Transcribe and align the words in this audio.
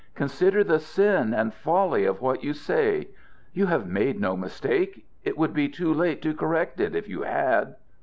Consider 0.15 0.63
the 0.63 0.79
sin 0.79 1.31
and 1.31 1.53
folly 1.53 2.05
of 2.05 2.21
what 2.23 2.43
you 2.43 2.53
say. 2.55 3.09
You 3.53 3.67
have 3.67 3.85
made 3.87 4.19
no 4.19 4.35
mistake. 4.35 5.05
It 5.23 5.37
would 5.37 5.53
be 5.53 5.69
too 5.69 5.93
late 5.93 6.23
to 6.23 6.33
correct 6.33 6.79
it, 6.79 6.95
if 6.95 7.07
you 7.07 7.21
had." 7.21 7.75